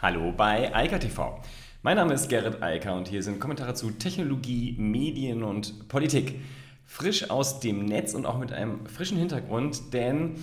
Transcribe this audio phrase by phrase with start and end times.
[0.00, 1.40] Hallo bei Eika TV.
[1.82, 6.36] Mein Name ist Gerrit Eiker und hier sind Kommentare zu Technologie, Medien und Politik.
[6.84, 10.36] Frisch aus dem Netz und auch mit einem frischen Hintergrund, denn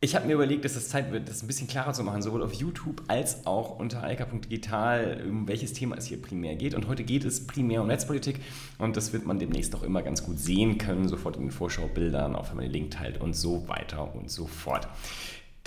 [0.00, 2.44] ich habe mir überlegt, dass es Zeit wird, das ein bisschen klarer zu machen, sowohl
[2.44, 6.74] auf YouTube als auch unter eika.digital, um welches Thema es hier primär geht.
[6.74, 8.38] Und heute geht es primär um Netzpolitik
[8.78, 12.36] und das wird man demnächst auch immer ganz gut sehen können, sofort in den Vorschaubildern,
[12.36, 14.86] auch wenn man den Link teilt und so weiter und so fort.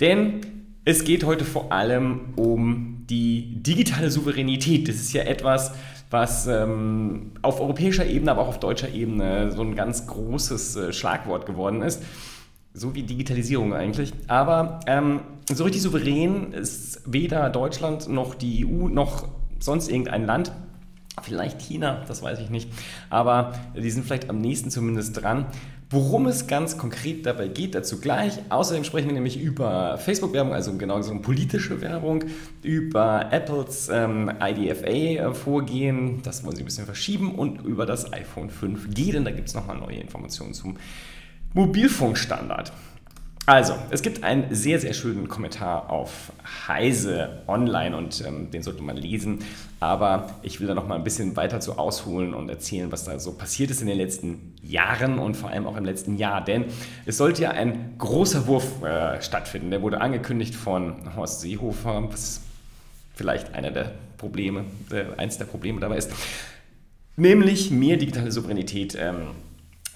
[0.00, 0.40] Denn
[0.88, 4.88] es geht heute vor allem um die digitale Souveränität.
[4.88, 5.72] Das ist ja etwas,
[6.08, 10.92] was ähm, auf europäischer Ebene, aber auch auf deutscher Ebene so ein ganz großes äh,
[10.94, 12.02] Schlagwort geworden ist.
[12.72, 14.14] So wie Digitalisierung eigentlich.
[14.28, 15.20] Aber ähm,
[15.52, 20.52] so richtig souverän ist weder Deutschland noch die EU noch sonst irgendein Land.
[21.20, 22.70] Vielleicht China, das weiß ich nicht.
[23.10, 25.48] Aber die sind vielleicht am nächsten zumindest dran.
[25.90, 28.40] Worum es ganz konkret dabei geht, dazu gleich.
[28.50, 32.24] Außerdem sprechen wir nämlich über Facebook-Werbung, also genau gesagt politische Werbung,
[32.62, 39.12] über Apples ähm, IDFA-Vorgehen, das wollen sie ein bisschen verschieben, und über das iPhone 5G,
[39.12, 40.76] denn da gibt es nochmal neue Informationen zum
[41.54, 42.70] Mobilfunkstandard.
[43.48, 46.32] Also, es gibt einen sehr, sehr schönen Kommentar auf
[46.68, 49.38] Heise online und ähm, den sollte man lesen.
[49.80, 53.18] Aber ich will da noch mal ein bisschen weiter zu ausholen und erzählen, was da
[53.18, 56.44] so passiert ist in den letzten Jahren und vor allem auch im letzten Jahr.
[56.44, 56.66] Denn
[57.06, 59.70] es sollte ja ein großer Wurf äh, stattfinden.
[59.70, 62.42] Der wurde angekündigt von Horst Seehofer, was
[63.14, 66.12] vielleicht einer der Probleme, äh, eins der Probleme dabei ist.
[67.16, 68.94] Nämlich mehr digitale Souveränität.
[69.00, 69.28] Ähm,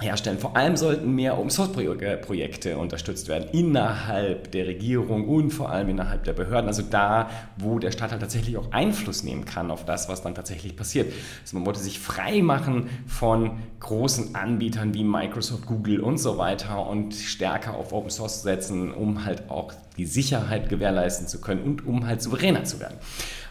[0.01, 0.39] herstellen.
[0.39, 6.33] Vor allem sollten mehr Open-Source-Projekte unterstützt werden innerhalb der Regierung und vor allem innerhalb der
[6.33, 10.23] Behörden, also da, wo der Staat halt tatsächlich auch Einfluss nehmen kann auf das, was
[10.23, 11.13] dann tatsächlich passiert.
[11.43, 16.87] Also man wollte sich frei machen von großen Anbietern wie Microsoft, Google und so weiter
[16.87, 22.07] und stärker auf Open-Source setzen, um halt auch die Sicherheit gewährleisten zu können und um
[22.07, 22.97] halt souveräner zu werden.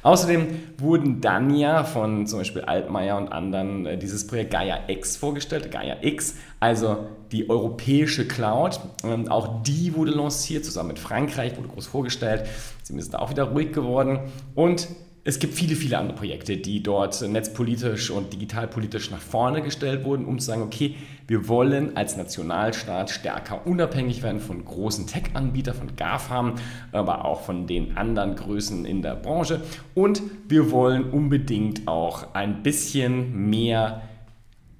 [0.03, 0.47] Außerdem
[0.78, 5.72] wurden dann ja von zum Beispiel Altmaier und anderen äh, dieses Projekt Gaia X vorgestellt,
[5.72, 8.80] Gaia X, also die europäische Cloud.
[9.03, 12.46] Ähm, auch die wurde lanciert, zusammen mit Frankreich, wurde groß vorgestellt.
[12.81, 14.19] Sie sind auch wieder ruhig geworden.
[14.56, 14.88] Und
[15.23, 20.25] es gibt viele, viele andere Projekte, die dort netzpolitisch und digitalpolitisch nach vorne gestellt wurden,
[20.25, 20.95] um zu sagen, okay,
[21.27, 26.55] wir wollen als Nationalstaat stärker unabhängig werden von großen Tech-Anbietern, von GAFAM,
[26.91, 29.61] aber auch von den anderen Größen in der Branche.
[29.93, 34.01] Und wir wollen unbedingt auch ein bisschen mehr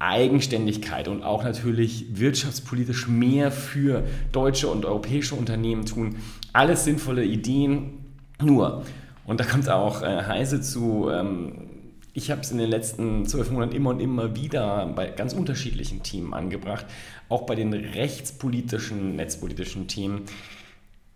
[0.00, 6.16] Eigenständigkeit und auch natürlich wirtschaftspolitisch mehr für deutsche und europäische Unternehmen tun.
[6.52, 8.00] Alles sinnvolle Ideen.
[8.42, 8.82] Nur,
[9.26, 11.08] und da kommt auch äh, Heise zu.
[11.10, 11.68] Ähm,
[12.14, 16.02] ich habe es in den letzten zwölf Monaten immer und immer wieder bei ganz unterschiedlichen
[16.02, 16.84] Themen angebracht,
[17.30, 20.22] auch bei den rechtspolitischen, netzpolitischen Themen.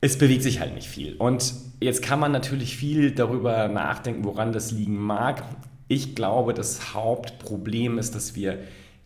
[0.00, 1.16] Es bewegt sich halt nicht viel.
[1.16, 5.42] Und jetzt kann man natürlich viel darüber nachdenken, woran das liegen mag.
[5.88, 8.58] Ich glaube, das Hauptproblem ist, dass wir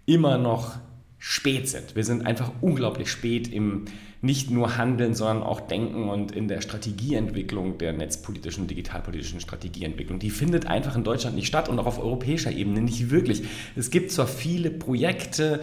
[0.07, 0.77] immer noch
[1.21, 1.95] spät sind.
[1.95, 3.85] Wir sind einfach unglaublich spät im
[4.23, 10.19] nicht nur Handeln, sondern auch Denken und in der Strategieentwicklung der netzpolitischen, digitalpolitischen Strategieentwicklung.
[10.19, 13.45] Die findet einfach in Deutschland nicht statt und auch auf europäischer Ebene nicht wirklich.
[13.77, 15.61] Es gibt zwar viele Projekte,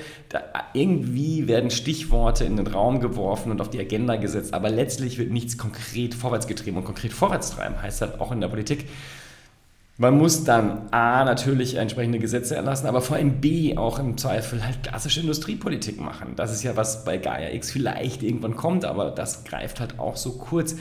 [0.74, 5.30] irgendwie werden Stichworte in den Raum geworfen und auf die Agenda gesetzt, aber letztlich wird
[5.30, 8.86] nichts konkret vorwärts getrieben und konkret vorwärts treiben heißt halt auch in der Politik
[9.98, 14.64] man muss dann A, natürlich entsprechende Gesetze erlassen, aber vor allem B, auch im Zweifel
[14.64, 16.34] halt klassische Industriepolitik machen.
[16.36, 20.16] Das ist ja was bei Gaia X vielleicht irgendwann kommt, aber das greift halt auch
[20.16, 20.76] so kurz.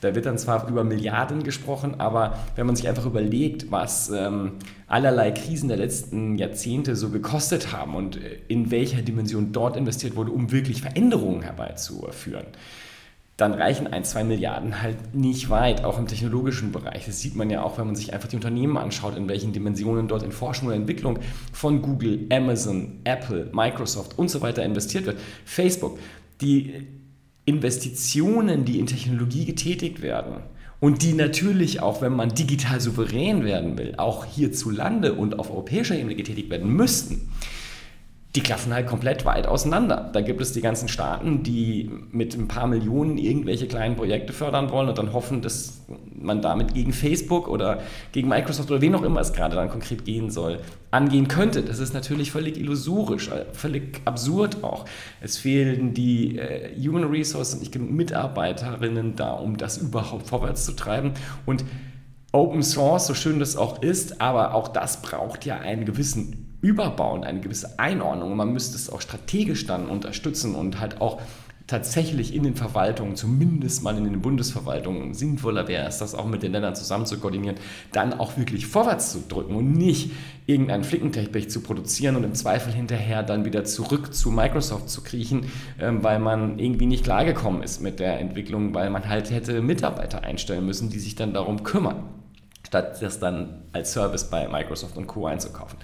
[0.00, 4.52] Da wird dann zwar über Milliarden gesprochen, aber wenn man sich einfach überlegt, was ähm,
[4.88, 10.16] allerlei Krisen der letzten Jahrzehnte so gekostet haben und äh, in welcher Dimension dort investiert
[10.16, 12.46] wurde, um wirklich Veränderungen herbeizuführen,
[13.42, 17.06] dann reichen ein, zwei Milliarden halt nicht weit, auch im technologischen Bereich.
[17.06, 20.06] Das sieht man ja auch, wenn man sich einfach die Unternehmen anschaut, in welchen Dimensionen
[20.06, 21.18] dort in Forschung und Entwicklung
[21.52, 25.18] von Google, Amazon, Apple, Microsoft und so weiter investiert wird.
[25.44, 25.98] Facebook,
[26.40, 26.86] die
[27.44, 30.36] Investitionen, die in Technologie getätigt werden
[30.78, 35.96] und die natürlich auch, wenn man digital souverän werden will, auch hierzulande und auf europäischer
[35.96, 37.28] Ebene getätigt werden müssten
[38.34, 40.08] die klaffen halt komplett weit auseinander.
[40.10, 44.70] Da gibt es die ganzen Staaten, die mit ein paar Millionen irgendwelche kleinen Projekte fördern
[44.70, 45.82] wollen und dann hoffen, dass
[46.14, 47.82] man damit gegen Facebook oder
[48.12, 51.62] gegen Microsoft oder wen auch immer es gerade dann konkret gehen soll, angehen könnte.
[51.62, 54.86] Das ist natürlich völlig illusorisch, äh, völlig absurd auch.
[55.20, 60.72] Es fehlen die äh, Human Resources, nicht genug Mitarbeiterinnen da, um das überhaupt vorwärts zu
[60.72, 61.12] treiben
[61.44, 61.64] und
[62.34, 67.14] Open Source, so schön das auch ist, aber auch das braucht ja einen gewissen Überbau
[67.14, 68.30] und eine gewisse Einordnung.
[68.30, 71.20] Und man müsste es auch strategisch dann unterstützen und halt auch
[71.66, 76.42] tatsächlich in den Verwaltungen, zumindest mal in den Bundesverwaltungen, sinnvoller wäre es, das auch mit
[76.42, 77.56] den Ländern zusammen zu koordinieren,
[77.92, 80.10] dann auch wirklich vorwärts zu drücken und nicht
[80.46, 85.46] irgendeinen Flickenteppich zu produzieren und im Zweifel hinterher dann wieder zurück zu Microsoft zu kriechen,
[85.80, 90.24] ähm, weil man irgendwie nicht klargekommen ist mit der Entwicklung, weil man halt hätte Mitarbeiter
[90.24, 92.04] einstellen müssen, die sich dann darum kümmern,
[92.66, 95.26] statt das dann als Service bei Microsoft und Co.
[95.26, 95.78] einzukaufen.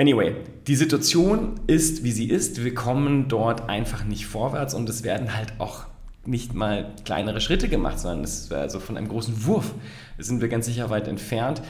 [0.00, 0.34] Anyway,
[0.66, 2.64] die Situation ist, wie sie ist.
[2.64, 5.84] Wir kommen dort einfach nicht vorwärts und es werden halt auch
[6.24, 9.74] nicht mal kleinere Schritte gemacht, sondern es ist also von einem großen Wurf.
[10.16, 11.60] Sind wir ganz sicher weit entfernt.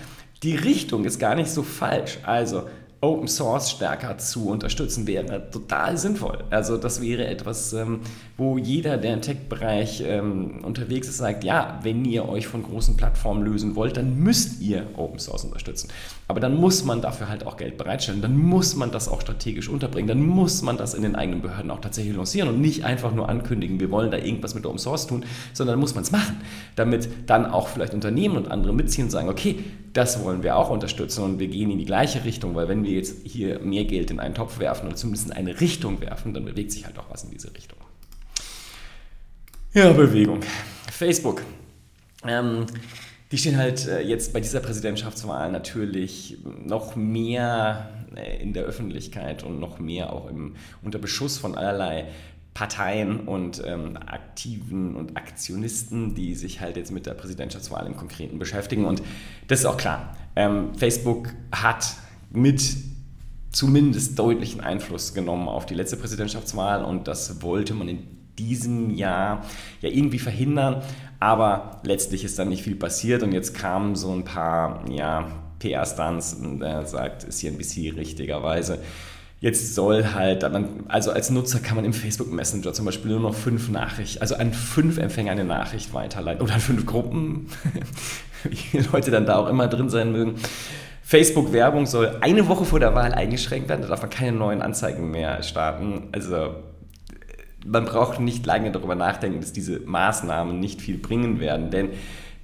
[0.45, 2.19] Die Richtung ist gar nicht so falsch.
[2.23, 2.69] Also
[3.03, 6.45] Open Source stärker zu unterstützen wäre total sinnvoll.
[6.51, 8.01] Also das wäre etwas, ähm,
[8.37, 12.99] wo jeder, der im Tech-Bereich ähm, unterwegs ist, sagt, ja, wenn ihr euch von großen
[12.99, 15.89] Plattformen lösen wollt, dann müsst ihr Open Source unterstützen.
[16.29, 19.71] Aber dann muss man dafür halt auch Geld bereitstellen, dann muss man das auch strategisch
[19.71, 23.15] unterbringen, dann muss man das in den eigenen Behörden auch tatsächlich lancieren und nicht einfach
[23.15, 25.25] nur ankündigen, wir wollen da irgendwas mit Open Source tun,
[25.55, 26.37] sondern dann muss man es machen,
[26.77, 30.71] damit dann auch vielleicht Unternehmen und andere mitziehen und sagen, okay, das wollen wir auch
[30.71, 34.11] unterstützen und wir gehen in die gleiche Richtung, weil wenn wir jetzt hier mehr Geld
[34.11, 37.11] in einen Topf werfen oder zumindest in eine Richtung werfen, dann bewegt sich halt auch
[37.11, 37.79] was in diese Richtung.
[39.73, 40.41] Ja, Bewegung.
[40.91, 41.43] Facebook.
[42.27, 42.67] Ähm,
[43.33, 49.45] die stehen halt äh, jetzt bei dieser Präsidentschaftswahl natürlich noch mehr äh, in der Öffentlichkeit
[49.45, 52.09] und noch mehr auch im, unter Beschuss von allerlei
[52.55, 58.39] Parteien und ähm, Aktiven und Aktionisten, die sich halt jetzt mit der Präsidentschaftswahl im Konkreten
[58.39, 58.85] beschäftigen.
[58.85, 59.03] Und
[59.49, 60.17] das ist auch klar.
[60.37, 61.95] Ähm, Facebook hat
[62.31, 62.77] mit
[63.51, 68.07] zumindest deutlichen Einfluss genommen auf die letzte Präsidentschaftswahl und das wollte man in
[68.39, 69.45] diesem Jahr
[69.81, 70.83] ja irgendwie verhindern.
[71.19, 76.39] Aber letztlich ist dann nicht viel passiert und jetzt kamen so ein paar ja, PR-Stunts,
[76.61, 78.79] der sagt, ist hier ein bisschen richtigerweise
[79.41, 80.45] Jetzt soll halt,
[80.89, 84.35] also als Nutzer kann man im Facebook Messenger zum Beispiel nur noch fünf Nachrichten, also
[84.35, 87.47] an fünf Empfänger eine Nachricht weiterleiten oder an fünf Gruppen,
[88.45, 90.35] wie Leute dann da auch immer drin sein mögen.
[91.03, 95.11] Facebook-Werbung soll eine Woche vor der Wahl eingeschränkt werden, da darf man keine neuen Anzeigen
[95.11, 96.09] mehr starten.
[96.13, 96.55] Also
[97.65, 101.89] man braucht nicht lange darüber nachdenken, dass diese Maßnahmen nicht viel bringen werden, denn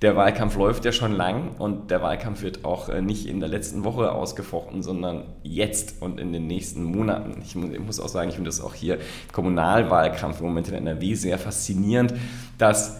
[0.03, 3.49] der Wahlkampf läuft ja schon lang und der Wahlkampf wird auch äh, nicht in der
[3.49, 7.41] letzten Woche ausgefochten, sondern jetzt und in den nächsten Monaten.
[7.43, 8.99] Ich muss auch sagen, ich finde das auch hier
[9.33, 12.15] Kommunalwahlkampf im Moment in NRW sehr faszinierend,
[12.59, 12.99] dass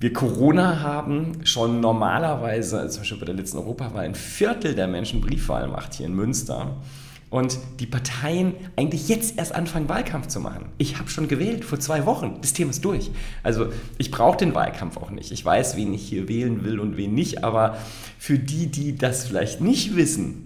[0.00, 4.88] wir Corona haben, schon normalerweise, also zum Beispiel bei der letzten Europawahl, ein Viertel der
[4.88, 6.74] Menschen Briefwahl macht hier in Münster
[7.32, 10.66] und die Parteien eigentlich jetzt erst anfangen, Wahlkampf zu machen.
[10.76, 12.36] Ich habe schon gewählt vor zwei Wochen.
[12.42, 13.10] Das Thema ist durch.
[13.42, 15.32] Also ich brauche den Wahlkampf auch nicht.
[15.32, 17.42] Ich weiß, wen ich hier wählen will und wen nicht.
[17.42, 17.78] Aber
[18.18, 20.42] für die, die das vielleicht nicht wissen,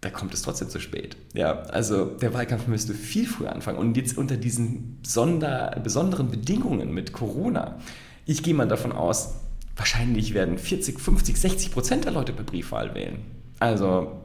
[0.00, 1.18] da kommt es trotzdem zu spät.
[1.34, 3.76] Ja, also der Wahlkampf müsste viel früher anfangen.
[3.76, 7.78] Und jetzt unter diesen Sonder, besonderen Bedingungen mit Corona,
[8.24, 9.34] ich gehe mal davon aus,
[9.76, 13.18] wahrscheinlich werden 40, 50, 60 Prozent der Leute per Briefwahl wählen.
[13.58, 14.21] Also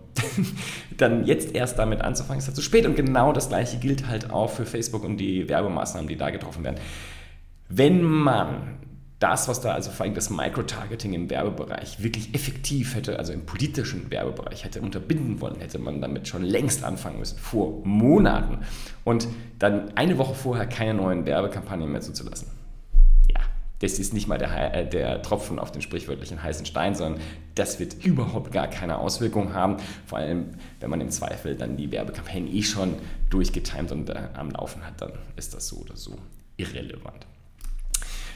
[0.98, 2.86] dann jetzt erst damit anzufangen, ist halt zu spät.
[2.86, 6.64] Und genau das gleiche gilt halt auch für Facebook und die Werbemaßnahmen, die da getroffen
[6.64, 6.78] werden.
[7.70, 8.78] Wenn man
[9.20, 13.46] das, was da, also vor allem das Microtargeting im Werbebereich wirklich effektiv hätte, also im
[13.46, 18.60] politischen Werbebereich hätte unterbinden wollen, hätte man damit schon längst anfangen müssen, vor Monaten.
[19.04, 19.28] Und
[19.58, 22.57] dann eine Woche vorher keine neuen Werbekampagnen mehr zuzulassen
[23.80, 27.22] das ist nicht mal der, äh, der Tropfen auf den sprichwörtlichen heißen Stein, sondern
[27.56, 29.78] das wird überhaupt gar keine Auswirkung haben.
[30.06, 32.96] Vor allem, wenn man im Zweifel dann die Werbekampagne eh schon
[33.30, 36.16] durchgetimt und äh, am Laufen hat, dann ist das so oder so
[36.58, 37.26] irrelevant.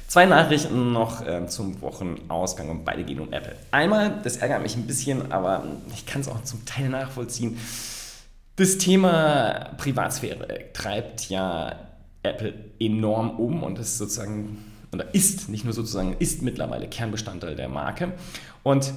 [0.08, 3.56] Zwei Nachrichten noch äh, zum Wochenausgang und beide gehen um Apple.
[3.72, 7.58] Einmal, das ärgert mich ein bisschen, aber ich kann es auch zum Teil nachvollziehen.
[8.58, 11.78] Das Thema Privatsphäre treibt ja
[12.24, 17.70] Apple enorm um und ist sozusagen oder ist, nicht nur sozusagen, ist mittlerweile Kernbestandteil der
[17.70, 18.14] Marke.
[18.64, 18.94] Und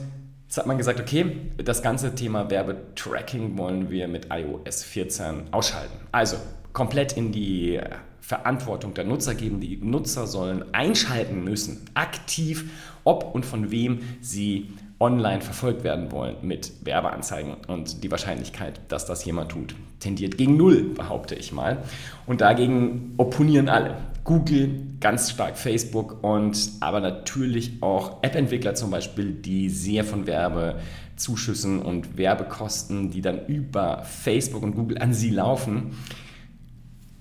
[0.55, 5.99] Jetzt hat man gesagt, okay, das ganze Thema Werbetracking wollen wir mit iOS 14 ausschalten.
[6.13, 6.37] Also
[6.73, 7.81] komplett in die
[8.21, 9.59] Verantwortung der Nutzer geben.
[9.59, 12.71] Die Nutzer sollen einschalten müssen, aktiv,
[13.03, 14.71] ob und von wem sie
[15.01, 17.55] online verfolgt werden wollen mit Werbeanzeigen.
[17.67, 21.83] Und die Wahrscheinlichkeit, dass das jemand tut, tendiert gegen Null, behaupte ich mal.
[22.27, 23.97] Und dagegen opponieren alle.
[24.25, 31.83] Google, ganz stark Facebook und aber natürlich auch App-Entwickler zum Beispiel, die sehr von Werbezuschüssen
[31.83, 35.95] und Werbekosten, die dann über Facebook und Google an sie laufen,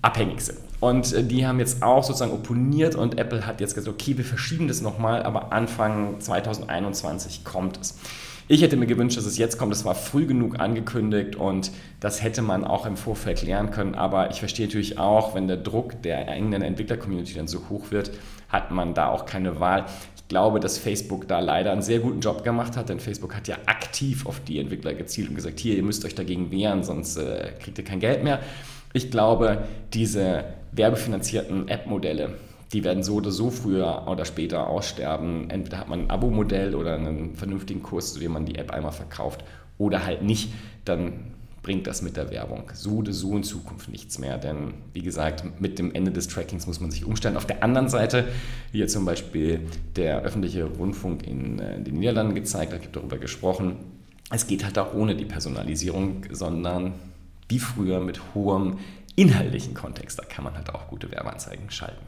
[0.00, 0.58] abhängig sind.
[0.80, 4.24] Und äh, die haben jetzt auch sozusagen opponiert und Apple hat jetzt gesagt, okay, wir
[4.24, 7.98] verschieben das nochmal, aber Anfang 2021 kommt es.
[8.46, 9.72] Ich hätte mir gewünscht, dass es jetzt kommt.
[9.72, 11.70] Das war früh genug angekündigt und
[12.00, 13.94] das hätte man auch im Vorfeld klären können.
[13.94, 18.10] Aber ich verstehe natürlich auch, wenn der Druck der eigenen Entwickler-Community dann so hoch wird,
[18.50, 19.86] hat man da auch keine Wahl.
[20.16, 23.48] Ich glaube, dass Facebook da leider einen sehr guten Job gemacht hat, denn Facebook hat
[23.48, 27.16] ja aktiv auf die Entwickler gezielt und gesagt, hier, ihr müsst euch dagegen wehren, sonst
[27.16, 28.40] äh, kriegt ihr kein Geld mehr.
[28.92, 32.34] Ich glaube, diese werbefinanzierten App-Modelle,
[32.74, 35.48] die werden so oder so früher oder später aussterben.
[35.48, 38.92] Entweder hat man ein Abo-Modell oder einen vernünftigen Kurs, zu dem man die App einmal
[38.92, 39.44] verkauft,
[39.78, 40.52] oder halt nicht.
[40.84, 44.38] Dann bringt das mit der Werbung so oder so in Zukunft nichts mehr.
[44.38, 47.36] Denn wie gesagt, mit dem Ende des Trackings muss man sich umstellen.
[47.36, 48.26] Auf der anderen Seite,
[48.72, 49.60] wie jetzt zum Beispiel
[49.96, 53.76] der öffentliche Rundfunk in, äh, den Niederlanden gezeigt hat, ich habe darüber gesprochen,
[54.30, 56.94] es geht halt auch ohne die Personalisierung, sondern
[57.48, 58.78] wie früher mit hohem
[59.16, 60.18] inhaltlichen Kontext.
[60.18, 62.04] Da kann man halt auch gute Werbeanzeigen schalten.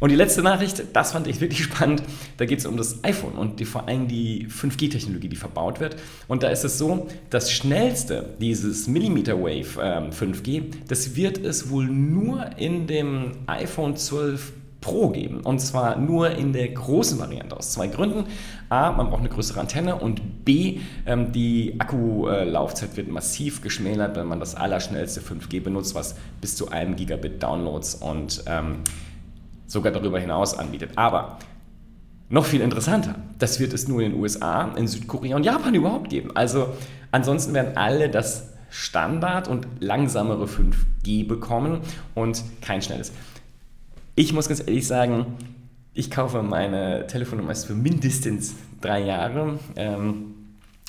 [0.00, 2.02] Und die letzte Nachricht, das fand ich wirklich spannend,
[2.36, 5.96] da geht es um das iPhone und die, vor allem die 5G-Technologie, die verbaut wird.
[6.28, 11.70] Und da ist es so, das schnellste, dieses Millimeter Wave äh, 5G, das wird es
[11.70, 15.40] wohl nur in dem iPhone 12 Pro geben.
[15.40, 18.26] Und zwar nur in der großen Variante aus zwei Gründen.
[18.68, 24.28] A, man braucht eine größere Antenne und B, ähm, die Akkulaufzeit wird massiv geschmälert, wenn
[24.28, 28.76] man das allerschnellste 5G benutzt, was bis zu einem Gigabit Downloads und ähm,
[29.68, 30.90] sogar darüber hinaus anbietet.
[30.96, 31.38] Aber
[32.28, 36.10] noch viel interessanter, das wird es nur in den USA, in Südkorea und Japan überhaupt
[36.10, 36.32] geben.
[36.34, 36.74] Also
[37.12, 41.82] ansonsten werden alle das Standard und langsamere 5G bekommen
[42.16, 43.12] und kein schnelles.
[44.16, 45.36] Ich muss ganz ehrlich sagen,
[45.94, 49.58] ich kaufe meine Telefone meist für mindestens drei Jahre.
[49.76, 50.34] Ähm,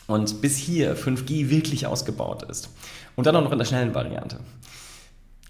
[0.09, 2.69] und bis hier 5G wirklich ausgebaut ist.
[3.15, 4.39] Und dann auch noch in der schnellen Variante.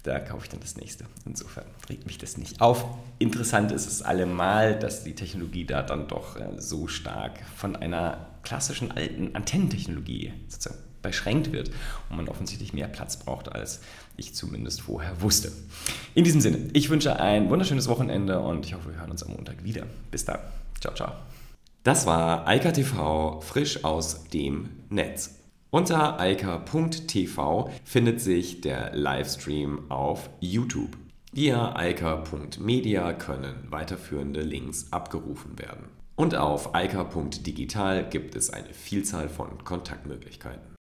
[0.02, 1.04] Da kaufe ich dann das nächste.
[1.26, 2.84] Insofern regt mich das nicht auf.
[3.18, 8.26] Interessant ist es allemal, dass die Technologie da dann doch äh, so stark von einer
[8.42, 11.70] klassischen alten Antennentechnologie sozusagen beschränkt wird
[12.08, 13.80] und man offensichtlich mehr Platz braucht, als
[14.16, 15.50] ich zumindest vorher wusste.
[16.14, 19.32] In diesem Sinne, ich wünsche ein wunderschönes Wochenende und ich hoffe, wir hören uns am
[19.32, 19.86] Montag wieder.
[20.10, 20.38] Bis dann.
[20.80, 21.12] Ciao, ciao.
[21.82, 25.39] Das war Eika TV frisch aus dem Netz.
[25.72, 30.96] Unter eika.tv findet sich der Livestream auf YouTube.
[31.32, 35.84] Via eika.media können weiterführende Links abgerufen werden.
[36.16, 40.79] Und auf eika.digital gibt es eine Vielzahl von Kontaktmöglichkeiten.